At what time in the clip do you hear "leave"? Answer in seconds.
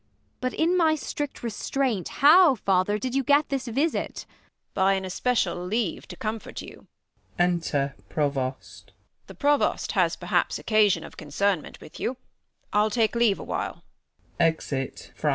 5.63-6.07, 13.13-13.37